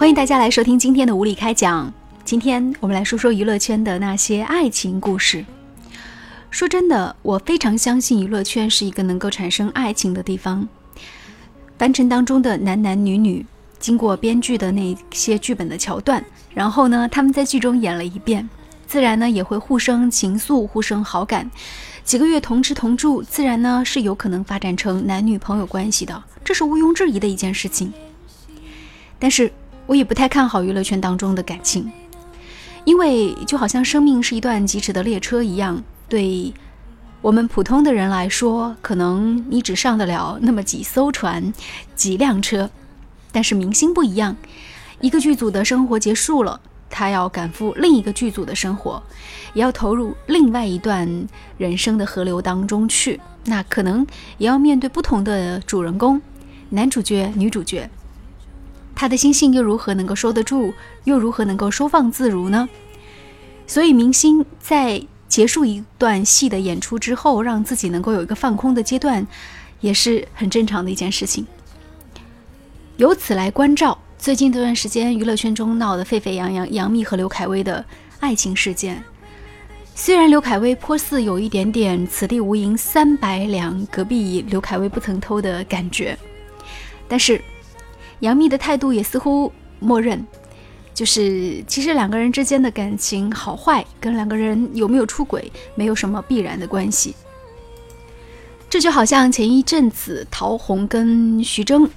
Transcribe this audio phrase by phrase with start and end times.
[0.00, 1.92] 欢迎大家来收听今天的无理开讲。
[2.24, 5.44] 今天我们来说说娱乐圈的那些爱情故事。
[6.50, 10.66] 说真的，我非常相信娱乐圈是一个能够产生爱情的地方。
[11.76, 13.44] 凡尘当中的男男女女，
[13.78, 16.24] 经过编剧的那些剧本的桥段，
[16.54, 18.48] 然后呢，他们在剧中演了一遍，
[18.86, 21.50] 自然呢也会互生情愫，互生好感。
[22.04, 27.92] 几个月同吃同住，自然呢是有可能发展成男女朋友关系的，这是毋庸置疑的一件事情。
[29.18, 29.52] 但是。
[29.90, 31.90] 我也不太看好娱乐圈当中的感情，
[32.84, 36.54] 因为就好像生命是一段疾驰的列车一样，对
[37.20, 41.52] 我们普通的人来说，可能你只上得了那么几艘船、
[41.96, 42.70] 几辆车，
[43.32, 44.36] 但是明星不一样，
[45.00, 49.02] 一个剧组的生活结束了，他要赶赴另一个剧组的生活，
[49.54, 51.26] 也要投入另外一段
[51.58, 54.06] 人生的河流当中去，那可能
[54.38, 56.22] 也要面对不同的主人公，
[56.68, 57.90] 男主角、女主角。
[58.94, 60.74] 他的心性又如何能够收得住，
[61.04, 62.68] 又如何能够收放自如呢？
[63.66, 69.24] 所以，明星在结束一段戏的演出之后，让自己能够有一个放空的阶段，
[69.80, 71.46] 也是很正常的一件事情。
[72.96, 77.84] 由此来关照最近这段时间娱乐圈中闹得沸沸扬扬，杨幂和刘恺威的
[78.18, 79.02] 爱情事件。
[79.94, 86.18] 虽然刘恺威颇似有一点点“此地无银三百两，隔壁刘恺威不曾偷”的感觉，
[87.06, 87.40] 但是。
[88.20, 90.24] 杨幂的态度也似乎默认，
[90.94, 97.14] 就是其实两个人之间的感情好坏，跟两个人有没有出轨没有什么必然的关系。
[98.68, 101.90] 这就好像前一阵子陶虹跟徐峥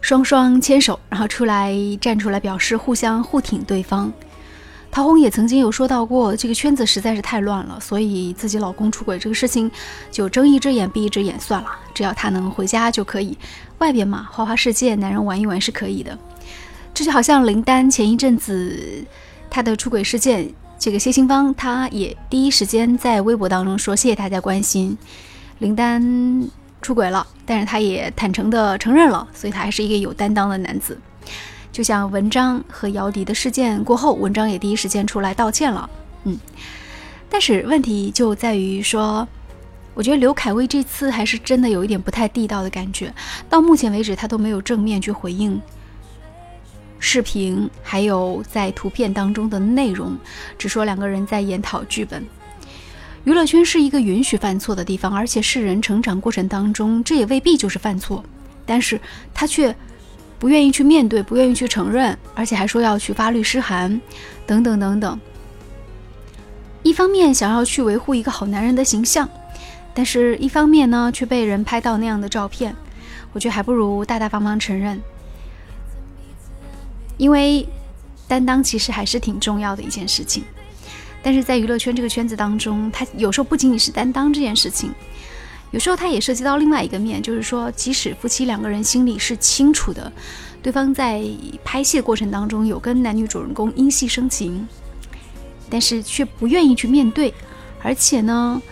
[0.00, 4.12] 双双牵手，然后出来站出来表示互相互挺对方。
[4.94, 9.68] 陶虹也曾经有说到过，这个圈子实在是太乱了，所以自己老公出轨这个事情
[10.08, 13.36] 就睁一只眼闭一只眼算了，只要他能回家就可以。
[13.78, 16.16] 外边嘛，花花世界，男人玩一玩是可以的。
[16.94, 19.04] 这就好像林丹前一阵子
[19.50, 24.96] 他的出轨事件，这个谢杏芳她也第一时间在微博当中说谢谢大家关心
[25.58, 26.48] 林丹
[26.80, 30.96] 出轨了，但是他也坦诚的承认了，所以他还是一个有担当的男子。
[31.74, 35.90] 就像文章和姚笛的事件过后，文章也第一时间出来道歉了。
[36.22, 36.38] 嗯，
[37.28, 39.26] 但是问题就在于说，
[39.92, 43.12] 我觉得刘恺威这次还是真的有一点不太地道的感觉。
[43.50, 45.60] 到目前为止，他都没有正面去回应
[47.00, 50.16] 视频，还有在图片当中的内容，
[50.56, 52.24] 只说两个人在研讨剧本。
[53.24, 58.24] 娱乐圈是一个允许犯错的地方，而且是人成长过程当中，这也未必就是犯错，
[58.64, 59.00] 但是
[59.34, 59.74] 他却。
[60.44, 63.98] 不愿意去面对，不愿意去承认，而且还说要去发律师函，
[64.44, 65.18] 等等等等。
[66.82, 69.26] 一方面想要去维护一个好男人的形象，
[69.94, 72.76] 但是一方面呢，却被人拍到那样的照片，
[73.32, 75.00] 我觉得还不如大大方方承认。
[77.16, 77.66] 因为
[78.28, 80.44] 担当其实还是挺重要的一件事情，
[81.22, 84.92] 但是在娱乐圈这个圈子当中，他有时候不仅仅是担当这件事情。
[85.74, 90.10] 有时候它也涉及到另外一个面，就是说，即使夫妻两个人心里是清楚的，
[90.62, 91.20] 对方在
[91.64, 94.68] 拍戏的过程当中有跟男女主人公因戏生情，
[95.68, 97.34] 但是却不愿意去面对，
[97.82, 98.62] 而且呢，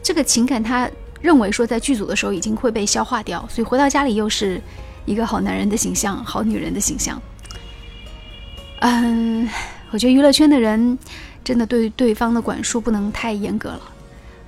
[0.00, 0.88] 这个情感他
[1.20, 4.62] 认为说在剧组的时候已经会被消化掉，所以回到家里又是
[5.06, 7.20] 一个好男人的形象、好女人的形象。
[8.78, 9.50] 嗯，
[9.90, 10.96] 我觉得娱乐圈的人
[11.42, 13.80] 真的对对方的管束不能太严格了。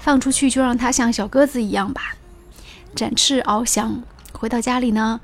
[0.06, 2.15] 放出去就让他像小鸽子一样吧，
[2.94, 4.00] 展翅翱翔。
[4.31, 5.21] 回到家里呢，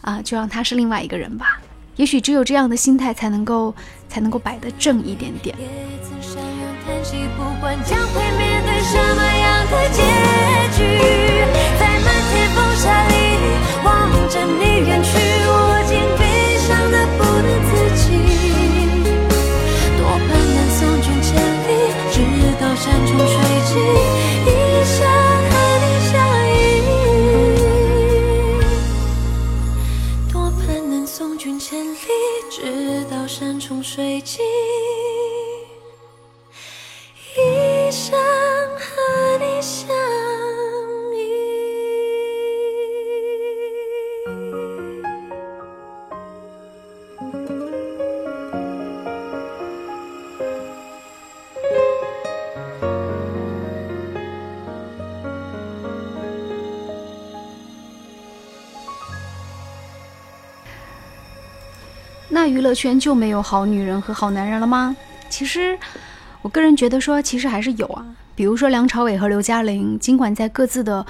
[0.00, 1.60] 啊，就让他是另外一个人吧。
[1.96, 3.74] 也许只有这样的心态，才能够
[4.08, 5.54] 才能够摆得正一点点。
[5.58, 6.64] 在
[12.00, 13.14] 漫天风沙里
[13.84, 15.63] 望着你远去，我
[62.34, 64.96] 那娱乐圈就没有好女人和好男人了吗？
[65.30, 65.78] 其实，
[66.42, 68.04] 我个人觉得说，其实还是有啊。
[68.34, 71.06] 比如说梁朝伟和刘嘉玲，尽管在各自的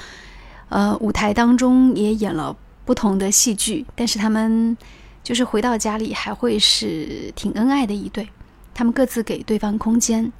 [0.68, 2.54] 呃舞台当中也演了
[2.84, 4.76] 不同的戏剧，但是他们
[5.22, 8.28] 就是回到家里还会是挺恩爱的一对，
[8.74, 10.30] 他们各自给对方空间。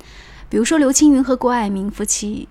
[0.50, 2.46] 比如说刘青云和郭蔼明夫妻，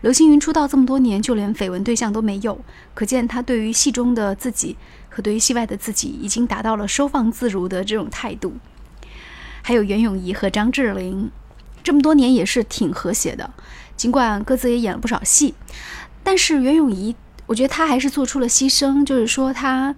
[0.00, 2.58] 刘青云出道这么多年，就连绯闻对象都没有，
[2.94, 4.76] 可见他对于戏中的自己
[5.08, 8.54] 和对于戏外的自己已经达到了收放自如的这种态度。
[9.62, 11.30] 还有袁咏仪和张智霖，
[11.82, 13.50] 这么多年也是挺和谐的，
[13.96, 15.54] 尽管各自也演了不少戏，
[16.22, 17.14] 但是袁咏仪，
[17.46, 19.94] 我觉得她还是做出了牺牲，就是说她。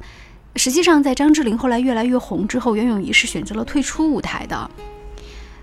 [0.54, 4.70] 实际上，在张智霖后来越来越红之后，袁咏仪是选择了退出舞台的。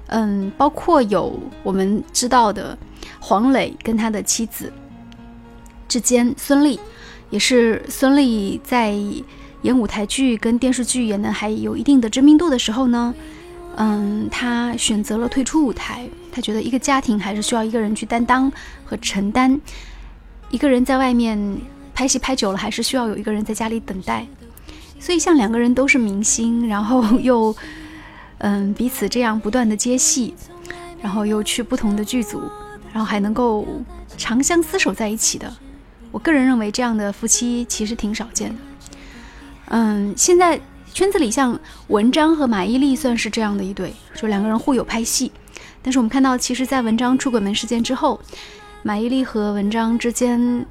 [0.08, 2.76] 嗯，包括有我们知道的
[3.20, 4.72] 黄磊跟他的妻子
[5.88, 6.78] 之间，孙俪
[7.30, 8.94] 也是孙俪在
[9.62, 13.14] 演舞台剧跟电视剧演的还有一定的知名度的时候呢，
[13.76, 16.08] 嗯，他选择了退出舞台。
[16.32, 18.52] 他觉得一个家庭还是需要一个人去担当
[18.86, 19.60] 和承担，
[20.52, 21.58] 一个人在外面
[21.94, 24.26] 拍戏拍久了，还是需要有一个人在家里等待。
[25.00, 27.54] 所以，像两个人都是明星，然后又，
[28.38, 30.36] 嗯，彼此这样不断的接戏，
[31.02, 32.44] 然后又去不同的剧组，
[32.92, 33.66] 然后还能够
[34.18, 35.52] 长相厮守在一起的，
[36.12, 38.56] 我个人认为这样的夫妻其实挺少见的。
[39.68, 40.60] 嗯，现在
[40.94, 45.32] 圈子里像文章和马伊琍算是这样的一对，就两个人互有拍戏。
[45.82, 48.20] 但是我们看到，其实，在文章出轨门事件之后，
[48.84, 50.66] 马伊琍和文章之间，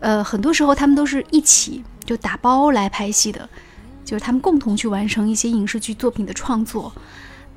[0.00, 1.82] 呃，很多时候他们都是一起。
[2.08, 3.46] 就打包来拍戏的，
[4.02, 6.90] 就是他们共同去完成一些影视剧作品的创作，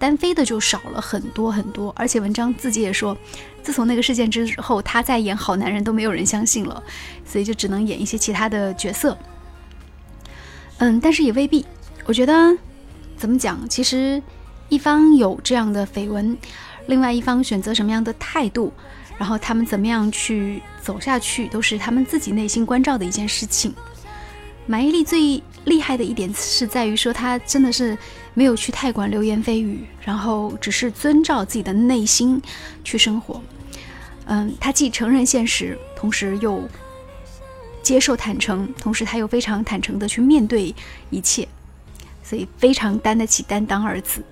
[0.02, 1.94] 单飞的就少了很多很多。
[1.96, 3.16] 而且文章自己也说，
[3.62, 6.84] 自从那个事件之后，他在演好男人都没有人相信了，
[7.24, 9.16] 所以就只能演一些其他的角色。
[10.80, 11.64] 嗯，但是也未必。
[12.06, 12.58] 我觉得
[13.16, 14.22] 怎么讲，其实
[14.70, 16.36] 一方有这样的绯闻，
[16.88, 18.74] 另外一方选择什么样的态度，
[19.20, 23.72] 然后他们怎么样去走下去，都是他们自己内心关照的一件事情。
[24.68, 27.98] 马伊琍最厉害的一点是在于说，她真的是
[28.34, 32.42] 没有去太管流言蜚语，然后只是遵照自己的内心
[32.84, 33.42] 去生活。
[34.26, 36.62] 嗯，她既承认现实，同时又
[37.82, 40.74] 接受坦诚，同时她又非常坦诚的去面对
[41.10, 41.48] 一切，
[42.24, 44.24] 所以非常担得起“担当”二字。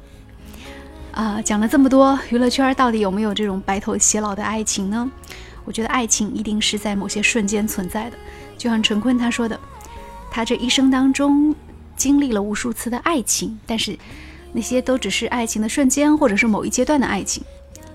[1.12, 5.12] 啊，讲了这么多，娱乐圈到底有没有这种白头偕老的爱情呢？
[5.66, 8.18] 我觉得爱情一定是在某些瞬间存在的，
[8.58, 9.60] 就像陈坤他说的。
[10.32, 11.56] 他这一生当中
[11.96, 13.98] 经历了无数次的爱情，但是
[14.54, 17.44] 那些都只是爱情的瞬间，或者是某一阶段的爱情。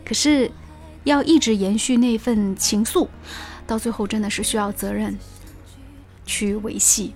[0.05, 0.51] 可是
[1.05, 3.09] 要一直延续那份情愫，
[3.67, 5.19] 到最后真的是需要责任
[6.27, 7.15] 去维系。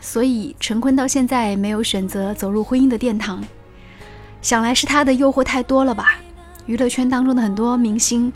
[0.00, 3.42] 所以陈坤到现在没有选择走入婚姻的殿堂，
[4.40, 6.18] 想来是他的诱惑太多了吧？
[6.66, 8.32] 娱乐圈当中的很多明星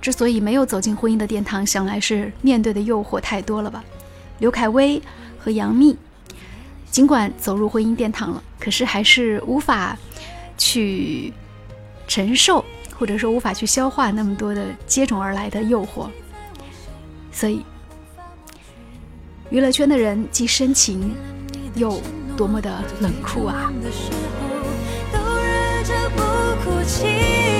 [0.00, 3.84] 之所以没有走进婚姻的殿堂，想来是面对的诱惑太多了吧？
[4.38, 5.00] 刘恺威。
[5.42, 5.96] 和杨幂，
[6.90, 9.98] 尽管走入婚姻殿堂了，可是还是无法
[10.56, 11.32] 去
[12.06, 16.08] 承受，或者说无法去消化那么多的接踵而来的诱惑。
[17.32, 17.64] 所以，
[19.50, 21.14] 娱乐圈的人既深情，
[21.74, 22.00] 又
[22.36, 23.72] 多么的冷酷啊！
[23.80, 23.90] 陌
[25.82, 27.51] 生的城市。